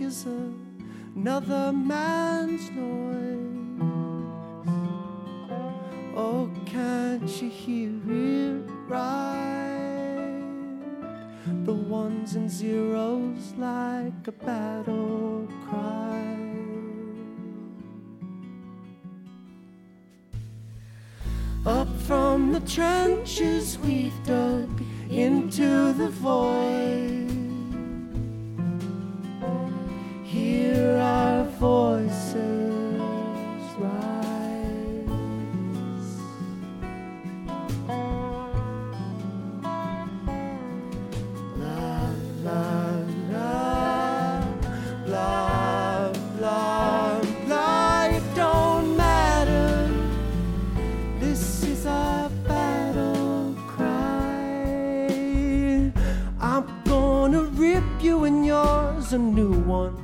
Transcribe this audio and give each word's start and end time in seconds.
is 0.00 0.26
another 1.16 1.72
man's 1.72 2.70
noise. 2.70 3.54
Oh, 6.16 6.50
can't 6.66 7.28
you 7.42 7.50
hear 7.50 7.90
it 8.10 8.70
right? 8.88 10.42
The 11.64 11.74
ones 11.74 12.34
and 12.34 12.50
zeros 12.50 13.52
like 13.56 14.26
a 14.26 14.32
battle 14.32 15.48
cry. 15.68 16.38
Up 21.66 21.88
from 22.06 22.52
the 22.52 22.60
trenches 22.60 23.78
we've 23.78 24.24
dug 24.24 24.68
into 25.10 25.92
the 25.92 26.08
void. 26.10 27.43
You 58.04 58.24
and 58.24 58.44
yours 58.44 59.14
a 59.14 59.18
new 59.18 59.54
one. 59.62 59.96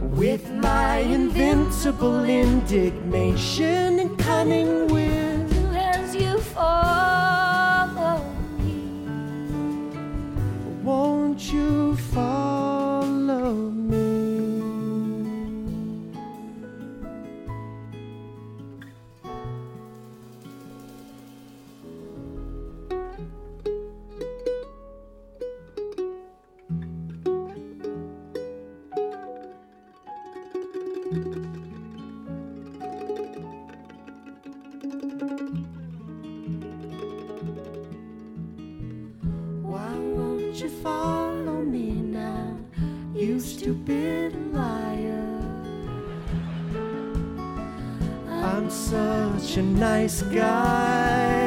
With 0.00 0.50
my 0.50 0.96
invincible 0.98 2.24
indignation 2.24 3.98
and 3.98 4.18
cunning 4.18 4.61
such 49.52 49.58
a 49.58 49.62
nice 49.62 50.22
guy. 50.22 51.41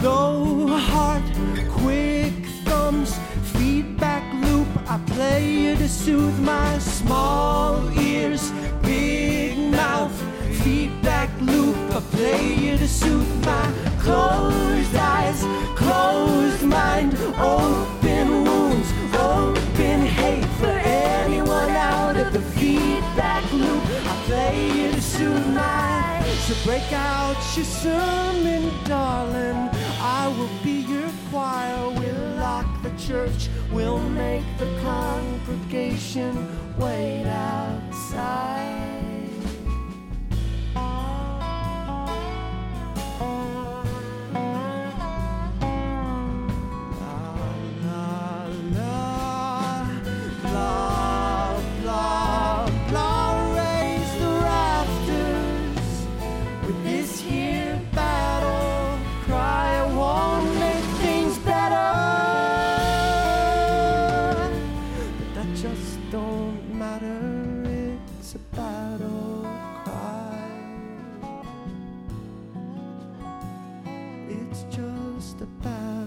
Slow 0.00 0.68
heart, 0.68 1.24
quick 1.72 2.32
thumbs, 2.64 3.18
feedback 3.52 4.22
loop. 4.44 4.68
I 4.86 4.96
play 5.08 5.50
you 5.50 5.76
to 5.76 5.88
soothe 5.88 6.38
my 6.38 6.78
small 6.78 7.82
ears, 7.98 8.52
big 8.80 9.58
mouth. 9.72 10.14
Feedback 10.62 11.30
loop. 11.40 11.76
I 11.96 12.00
play 12.12 12.76
to 12.78 12.86
soothe 12.86 13.44
my 13.44 13.72
closed 13.98 14.94
eyes, 14.94 15.42
closed 15.74 16.62
mind, 16.62 17.14
open 17.40 18.44
wounds, 18.44 18.92
open 19.14 20.06
hate 20.06 20.46
for 20.60 20.78
anyone 21.26 21.70
out 21.70 22.16
of 22.16 22.32
the 22.32 22.40
feedback 22.40 23.42
loop. 23.52 23.82
I 24.12 24.14
play 24.26 24.92
to 24.92 25.02
soothe 25.02 25.48
my. 25.48 26.22
So 26.46 26.54
break 26.64 26.92
out 26.92 27.36
your 27.56 27.64
sermon, 27.66 28.70
darling. 28.84 29.47
Be 30.62 30.80
your 30.80 31.10
choir. 31.30 31.90
We'll 31.90 32.36
lock 32.36 32.66
the 32.82 32.90
church. 32.98 33.48
We'll 33.72 33.98
make 33.98 34.44
the 34.58 34.66
congregation 34.82 36.32
wait 36.78 37.24
outside. 37.24 37.47
Don't 66.28 66.74
matter. 66.74 67.64
It's 68.18 68.34
a 68.34 68.38
battle 68.54 69.46
cry. 69.84 70.50
It's 74.28 74.62
just 74.64 75.40
a 75.40 75.46
battle. 75.62 75.97